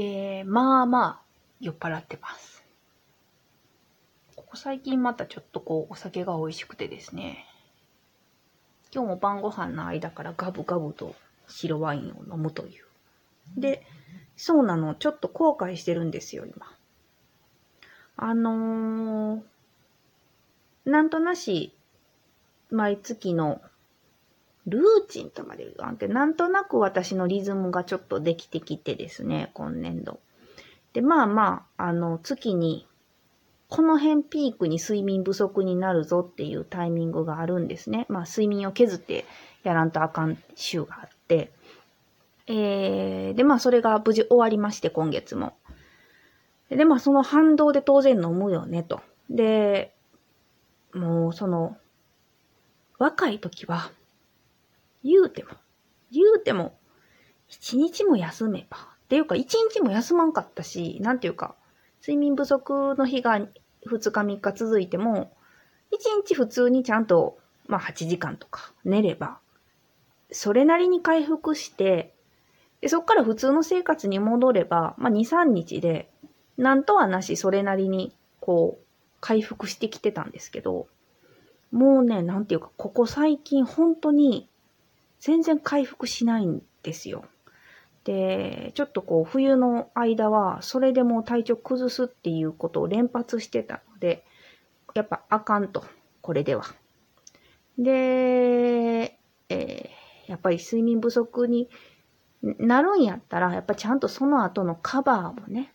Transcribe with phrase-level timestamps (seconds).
[0.00, 1.20] えー、まあまあ、
[1.60, 2.64] 酔っ払ってます。
[4.36, 7.44] ここ最近またちょっとこう、お酒が美味しくてですね。
[8.94, 11.16] 今日も晩ご飯の間からガブガブと
[11.48, 12.84] 白ワインを飲むという。
[13.60, 13.84] で、
[14.36, 16.72] そうなの、ちょっと後悔してるんですよ、今。
[18.16, 19.42] あのー、
[20.84, 21.74] なんとなし、
[22.70, 23.60] 毎月の
[24.68, 30.20] ルーチンとまで言わんけど、なんとなく私のリズムがちょっとできてきてですね、今年度。
[30.92, 32.86] で、まあまあ、あの、月に、
[33.68, 38.06] この辺ピークに睡眠不足になるぞっていうタイミングがあるんですね。
[38.08, 39.26] まあ、睡眠を削って
[39.62, 41.52] やらんとあかん週があって。
[42.46, 45.52] えー、で、まあ、それが無事終わりまして、今月も。
[46.70, 49.00] で、まあ、その反動で当然飲むよね、と。
[49.28, 49.94] で、
[50.94, 51.76] もう、その、
[52.98, 53.90] 若い時は、
[55.08, 55.50] 言うても、
[56.12, 56.78] 言うても、
[57.48, 58.76] 一日も休めば。
[58.76, 61.54] っていうか、一日も休まんかったし、なんていうか、
[62.02, 63.48] 睡眠不足の日が2
[64.10, 65.32] 日3日続いても、
[65.90, 69.38] 一日普通にちゃんと、まあ8時間とか寝れば、
[70.30, 72.14] それなりに回復して、
[72.82, 76.10] でそこから普通の生活に戻れば、まあ2、3日で、
[76.58, 78.84] なんとはなしそれなりに、こう、
[79.20, 80.86] 回復してきてたんですけど、
[81.72, 84.48] もうね、なんていうか、ここ最近本当に
[85.20, 87.24] 全然回復しないんですよ。
[88.04, 94.24] で、ちょっとこう、冬の間は、それでも体調崩すっていうことを連発してたので、
[94.94, 95.84] やっぱあかんと、
[96.22, 96.64] これでは。
[97.78, 99.18] で、
[99.50, 101.70] えーやっぱり睡眠不足に
[102.42, 105.72] なるんやったら、やっぱちゃんとその後のカバーもね、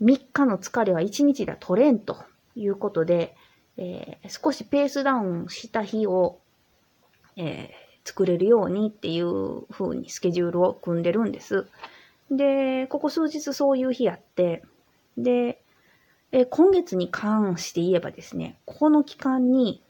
[0.00, 3.36] 3日の疲れは1日では取れんということで、
[3.76, 6.38] えー少しペースダウンした日を、
[7.36, 11.66] えー作れるようにっていう風にスケジュールを組んでるんです。
[12.30, 14.62] で、ここ数日そういう日やって、
[15.16, 15.62] で、
[16.32, 19.82] え今月に関して言えばですね、ここの期間に、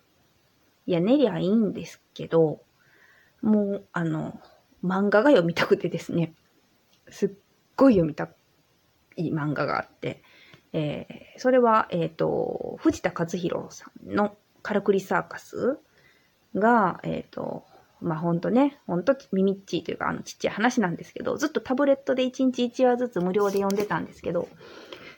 [0.87, 2.61] いや、寝りゃいいんですけど、
[3.41, 4.41] もう、あの、
[4.85, 6.35] 漫画が読みたくてですね、
[7.09, 7.31] すっ
[7.77, 8.29] ごい読みた
[9.17, 10.23] い漫画があって、
[10.73, 15.79] えーそれは、えっ、と、藤田和弘さんのカラクリサーカス
[16.55, 17.65] が、えっ、と、
[18.03, 24.49] まあほんとね、ほんと耳っちいというか、あのちっちゃい話なんですけど、ずっとタブレットで1日1話ずつ無料で読んでたんですけど、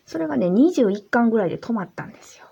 [0.07, 2.47] それがね、21巻ぐらいで止まったんですよ。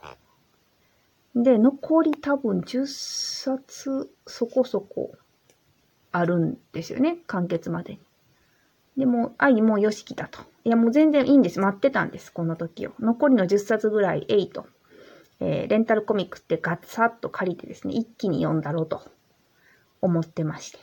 [1.34, 5.12] で、残り多分10冊そこそこ
[6.10, 8.00] あるんですよね、完結までに。
[8.96, 10.40] でも、愛もうよし来たと。
[10.64, 11.60] いや、もう全然いいんです。
[11.60, 12.92] 待ってたんです、この時を。
[13.00, 14.64] 残りの10冊ぐらい、8。
[15.40, 19.02] えーレンタルコミックってガッサッと借りてですね、一気に読んだろうと
[20.02, 20.78] 思ってまして。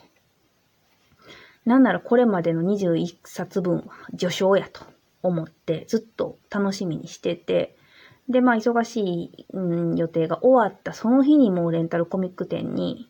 [1.66, 3.84] なんならこれまでの21冊分は
[4.18, 4.81] 序章やと
[5.22, 7.75] 思ってずっと楽しみにしてて、
[8.30, 9.59] で、まあ忙しい、う
[9.94, 13.09] ん、予定が終わったその日にもうレンタルコミック店に、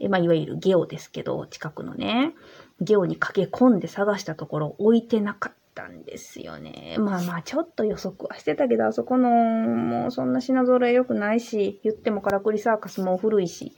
[0.00, 2.34] えまあいわゆるゲオですけど、近くのね、
[2.80, 6.96] ゲオに駆け込んで探したところ置いてなかったんですよね。
[6.98, 13.76] まあまあちょっと予測はしてたけど、あそこの、もうそんな品揃え良くないし、言ってもカラクリサーカスも古いし、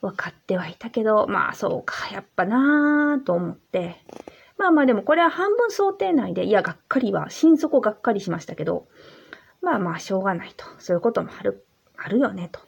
[0.00, 3.96] 分かってはいたけど、まあそうか、やっぱなぁと思って。
[4.56, 8.88] まあまあでもこれは半分想定内で、いや、がっかりは、心底がっかりしましたけど、
[9.62, 10.64] まあまあしょうがないと。
[10.78, 11.64] そういうこともある、
[11.96, 12.60] あるよねと。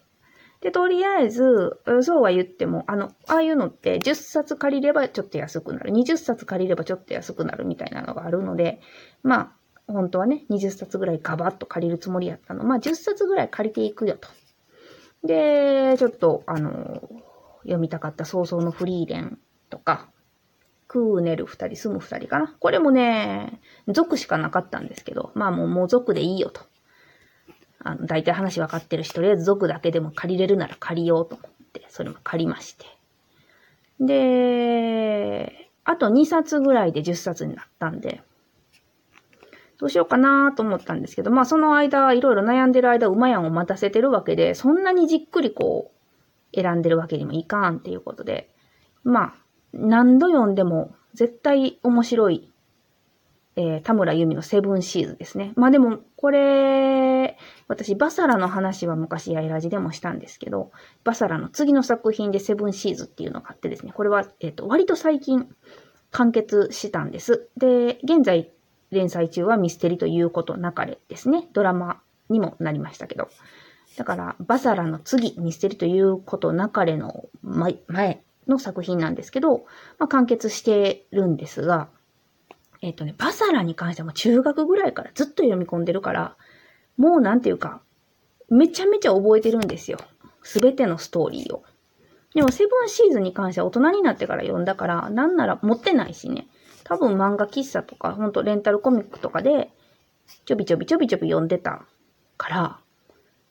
[0.61, 5.91] で、とりあえず、そうは言っても、あの、ああいうのって10冊借りればちょっと安くなる。
[5.91, 8.81] 20冊借りればちょっと安くなるみたいなのがあるので、
[9.23, 12.65] まあ、本当はね、20冊ぐらいガバッと借りるつもりやったの。
[12.65, 14.29] まあ10冊ぐらい借りていくよと。
[15.25, 17.03] で、ちょっと、あの、
[17.63, 19.39] 読みたかった早々のフリーレン
[19.69, 20.09] とか、
[20.89, 22.57] クーネル二人、住む二人かな。
[22.59, 26.63] これもね、族しかなかったんですけど、まあもう、もう族でいいよと。
[27.83, 32.87] あの、大体話分かってるし、とりあえず族だけでも借りれるなら借りようと思って、それも借りまして。
[34.01, 38.23] で、あと2冊ぐらいで10冊になったんで、
[39.81, 45.91] どうしようかなと思ったんですけど、まあその間、いろいろ悩んでる間、馬やんを待たせてるわけで、そんなにじっくりこ
[46.55, 48.51] う、選んでるわけにもいかんっていうことで、
[49.05, 49.35] まあ、
[49.73, 52.53] 何度読んでも絶対面白い、
[53.57, 55.55] えー田村由美のセブンシーズですね。
[55.57, 60.73] まあでも、これ、私、バサラの話は昔やいラジでもしたんですけど、
[61.05, 65.49] バサラの次の作品でセブンシーズっていうのがあってですね、これは、えっ、と、割と最近
[66.11, 67.49] 完結したんです。
[67.57, 68.53] で、現在
[68.91, 71.49] 連載中はミステリということなかれですね。
[71.53, 73.29] ドラマにもなりましたけど。
[73.97, 79.67] だから、バサラの次、ミステリということなかれの前の作品なんですけど、
[79.99, 81.89] まあ、完結してるんですが、
[82.83, 86.37] えっ、とね、バサラに関してはも中学ぐらいからずっと読み込んでるから、
[86.97, 87.83] もうなんていうか、
[88.49, 89.99] めちゃめちゃ覚えてるんですよ。
[90.43, 91.63] すべてのストーリーを。
[92.35, 96.47] でも、セブンシーズンに関しては大人になってから読んだから、なんなら持ってないしね。
[96.91, 99.71] 多分漫画喫茶とか、ほんとレンタルコミックとかで、
[100.45, 101.85] ちょびちょびちょびちょび読んでた
[102.37, 102.81] から、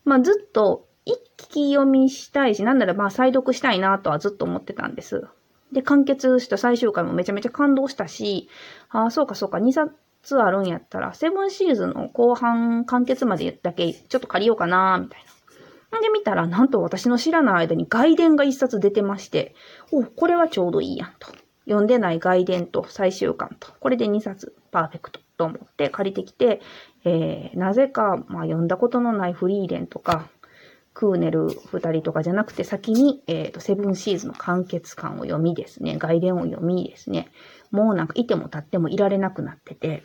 [0.03, 5.25] まあずっと一気読みしたいし、なんならまあ再読したいなとはずっと思ってたんです。
[5.71, 8.49] で、完結した最終回もめちゃめちゃ感動したし、
[8.89, 15.23] ああ、そうかそうか、2冊あるんやったら、セブンシーズンの後半完結までだけちょっと借りようかな、みたい
[15.91, 15.99] な。
[15.99, 19.55] んで、見たら、なんと私の知らない間に外伝が一冊出てまして、
[19.93, 21.31] お、これはちょうどいいやんと。
[21.69, 26.61] 読んでない外伝と最終巻と、これで2冊パーフェクトと思って借りてきて、
[27.05, 30.27] えー、なぜか、まあ、読んだことのないフリーレンとか、
[30.93, 37.29] クーネル二人とかじゃなくて先に、え、ー、と、セブンシーズの完結感を読みですね、外伝を読みですね、
[37.71, 40.03] もうなんかいても立ってもいられなくなってて、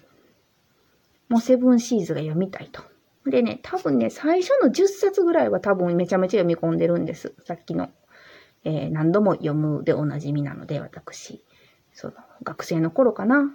[1.28, 2.82] もうセブンシーズが読みたいと。
[3.26, 7.34] でね、多分ね、最初の10冊ぐらいは多分めちゃめちゃ読み込んでるんです。
[7.44, 7.88] さっきの、
[8.64, 11.42] えー、何度も読むでおなじみなので、私。
[11.94, 13.54] その、学生の頃かな。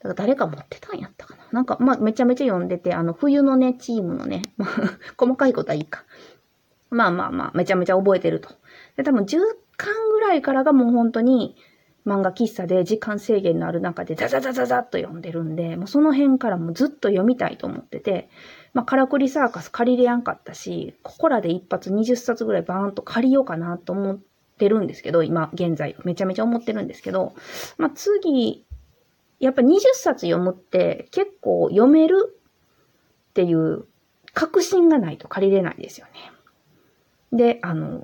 [0.00, 1.42] だから誰か持ってたんやったかな。
[1.52, 4.68] なんか、まあ、めちゃめちゃ読んでて、あの、冬のね、チームのね、まあ、
[5.16, 6.04] 細かいことはいいか。
[6.90, 8.50] まあまあまあ、めちゃめちゃ覚えてると。
[8.96, 9.38] で、多分10
[9.76, 11.56] 巻ぐらいからがもう本当に、
[12.08, 18.30] 漫画喫茶で時間制限のある中でザザザザザッと読んでるんで、もうその辺からもずっと読みたいと思ってて、
[18.72, 24.18] まあ、カラクリサーカス借りれやんかったし、ここらで一発20冊ぐらいバーンと借りようかなと思っ
[24.58, 27.34] てるんですけど、今現在めちゃめちゃ思ってるんですけど、
[27.78, 28.66] まあ、次、
[29.40, 32.38] やっぱ20冊読むって結構読める
[33.30, 33.86] っていう
[34.34, 36.32] 確信がないと借りれないですよね。
[37.32, 37.98] で、あの、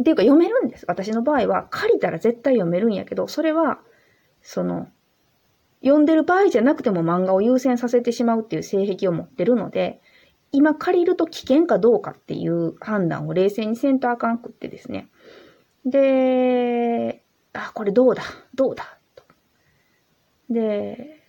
[0.00, 0.84] っていうか読めるんです。
[0.88, 3.80] 私の場合は借りたら絶対読めるんやけど、それは、
[4.42, 4.88] その、
[5.82, 10.00] 読んでる場合じゃなくても漫画を優先させてしまうっていう性癖を持ってるので、
[10.52, 15.08] 今借りると危険かどうかっていう判断を冷静にせんとあかんくってですね。
[15.84, 18.22] で、あ、これどうだ
[18.54, 18.98] どうだ
[20.50, 21.20] で、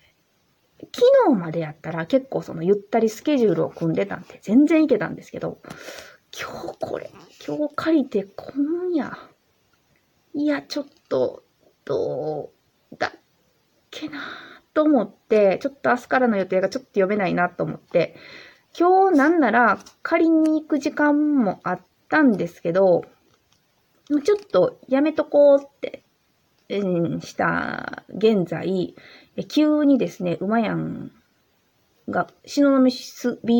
[0.80, 5.60] 昨日までやったら結構そのゆったりスケジュールを組んでたんで全然いけたんですけど、
[6.38, 7.12] 今日これ、
[7.46, 9.18] 今日借りて今夜、
[10.34, 11.44] いや、ちょっと、
[11.84, 12.52] ど
[12.92, 13.12] うだっ
[13.90, 14.22] けな
[14.74, 18.16] と思って、ちょっと明日からの予定がちょっと読めないなと思って、
[18.78, 23.04] 今日なんなら借りに行く時間もあったんですけど、
[24.20, 26.04] ちょっとやめとこうって
[26.70, 28.96] うんした現在、
[29.48, 31.12] 急にですね、馬やん
[32.10, 32.90] が、東雲ビ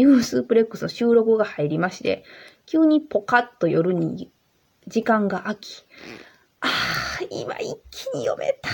[0.02, 2.24] ーフスープレックスの収録が入りまして、
[2.66, 4.32] 急にポカッと夜に
[4.88, 5.86] 時間が空き、
[6.62, 8.72] ああ、今一気に読めたっ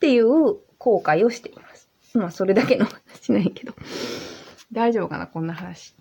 [0.00, 0.28] ていう
[0.78, 1.88] 後悔をしています。
[2.14, 3.74] まあ、それだけの話ないけど。
[4.72, 5.94] 大丈夫かなこんな話。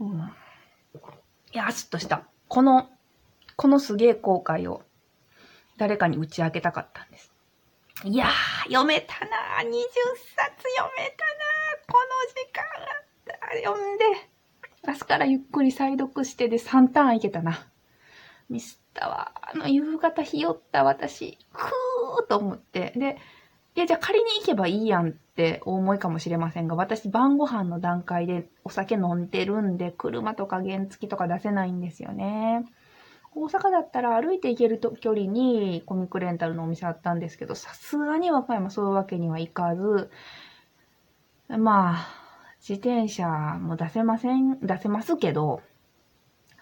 [0.00, 0.18] うん。
[0.18, 2.26] いや、すっとした。
[2.48, 2.90] この、
[3.56, 4.82] このすげえ後悔を
[5.76, 7.32] 誰かに打ち明けたかったんです。
[8.04, 8.30] いやー、
[8.64, 9.68] 読めたなー。
[9.68, 11.92] 20冊読めたなー。
[11.92, 12.64] この時間。
[13.64, 14.04] 読んで、
[14.86, 17.66] 明日からゆっくり再読してで3ターンいけたな。
[18.50, 19.32] ミスったわ。
[19.40, 22.92] あの夕方日和った私、ふーと思って。
[22.96, 23.16] で、
[23.76, 32.64] いや、じゃあ仮に行けばいいやんって思いかもしれませんが、私晩ご飯の段階でお酒飲んでるんで、車とか原付とか出せないんですよね。
[33.34, 40.08] 大阪だったら歩いて行けると距離にコミックレンタルのお店あったんですけど、さすがに和歌山そういうわけにはいかず、
[41.48, 42.08] まあ、
[42.60, 43.26] 自転車
[43.60, 45.62] も出せません、出せますけど、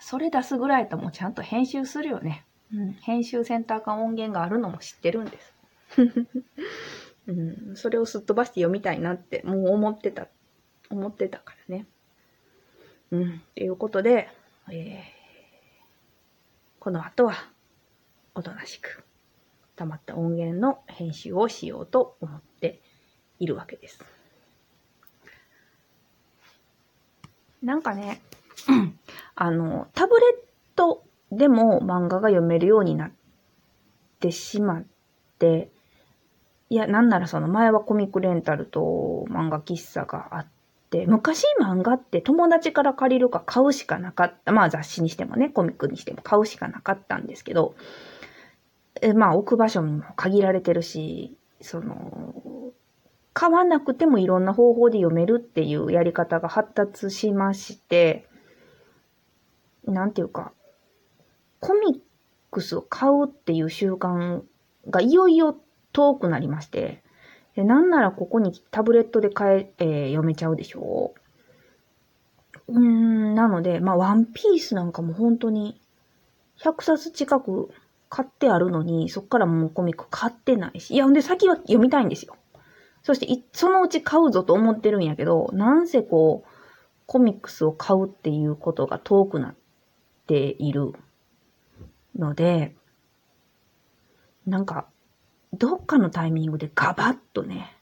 [0.01, 2.47] それ出すぐらいともちゃんと編集するよね。
[2.75, 5.53] うん、編集センター間音源があるのも知ってるんです。
[7.27, 10.29] うん、それをすっ飛ばして読みたいなってもう思ってた、
[10.91, 11.87] 思ってたからね。
[13.11, 14.29] うん、っていうことで、
[14.71, 15.23] えー
[16.83, 17.35] この後は、
[18.35, 19.05] おとなしく、
[19.77, 22.81] 溜まった音源の編集をしようと思って
[23.39, 24.05] いるわけです。
[27.63, 28.21] なんかね、
[29.37, 30.35] あの、タブレッ
[30.75, 33.13] トでも漫画が読めるようになっ
[34.19, 34.85] てしまっ
[35.39, 35.71] て、
[36.73, 40.47] いや、なんならその前はコミックレンタルと漫画喫茶があっ
[40.89, 44.53] て、昔漫画って友達から借りるか買うしかなかった。
[44.53, 47.75] まあ雑誌にしてもね、コミックにしても買うしかなかったんですけど、
[49.03, 52.73] えまあ置く場所も限られてるし、その、
[53.35, 58.27] 買わなくてもいろんな方法で読めるっていうやり方が発達しまして、
[59.85, 60.53] なんていうか、
[61.61, 62.01] コミッ
[62.51, 64.41] クスを買うっていう習慣
[64.89, 65.55] がいよいよ
[65.93, 67.03] 遠くなりまして、
[67.55, 71.23] でなんならここにタブレットで買え、えー、読めちゃうでしょう。
[72.69, 75.81] うーん、なので、まあ、ワンピースなんかも本当に、
[76.59, 77.71] 100冊近く
[78.09, 80.95] 買ってあるのに、そっからもうコミック買ってないし。
[80.95, 82.37] いや、んで先は読みたいんですよ。
[83.03, 86.51] そして、そのうち買うぞと思ってるんやけど、なんせこう、
[87.07, 89.55] コミックスを買うっていうことが遠くなっ
[90.27, 90.93] ている
[92.17, 92.77] ので、
[94.47, 94.89] なんか、
[95.53, 97.77] どっかのタイミングでガバッとね、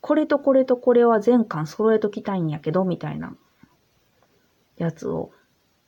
[0.00, 3.34] これとこれとこれは全巻揃えときたいんやけど、みたいな
[4.76, 5.30] やつを、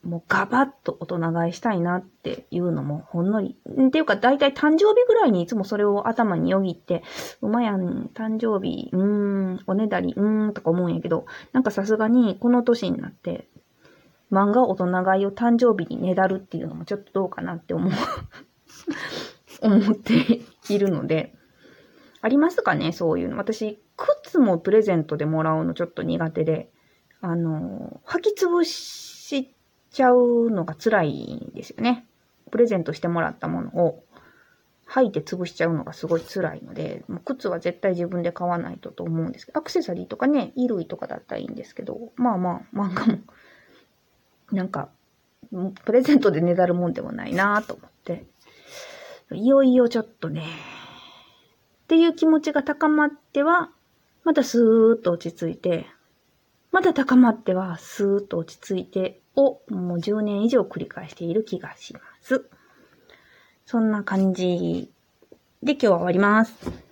[0.03, 3.57] もうガバッと大人買いしたいなっていうのもほんのり。
[3.69, 7.03] っていうか、だいたい誕生日ぐらいにいつもそれを頭によぎって、
[7.43, 13.47] うまやん、誕生日、うーん、おねだり、うーんとか思うんやけど、なんかさすがにこの年になって、
[14.33, 17.93] 漫画大人買いを誕生日にねだるっていうのもちょっとどうかなって思う
[19.63, 20.41] 思って
[20.75, 21.35] いるので、
[22.23, 23.37] ありますかねそういうの。
[23.37, 26.71] 私、靴もプレゼントでもらうのちょっと苦手で、
[27.21, 29.55] あの、履き潰し
[29.91, 32.07] ちゃうのが辛いんですよね。
[32.51, 34.05] プレゼントしてもらったものを
[34.91, 43.19] 履いて潰しちゃうのがすごい辛いので、もう靴は絶対自分で買わないとと思うんですけど、アクセサリーとかね、衣類とかだったらいいんですけど、まあまあ、漫画も、
[44.53, 44.89] なんか、
[45.85, 48.27] プレゼントでねだるもんでもないなと思って、
[49.35, 50.45] いよいよちょっとね、
[51.85, 53.71] っていう気持ちが高まっては、
[54.25, 55.87] またスーッと落ち着いて、
[56.73, 62.45] また高まってはスーッと落ち着いてをもう10年以上繰り返している気がします。
[63.67, 64.91] そんな感じ
[65.63, 66.90] で今日は終わります。